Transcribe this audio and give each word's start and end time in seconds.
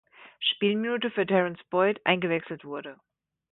Spielminute 0.39 1.11
für 1.11 1.27
Terrence 1.27 1.63
Boyd 1.69 2.01
eingewechselt 2.05 2.65
wurde. 2.65 2.99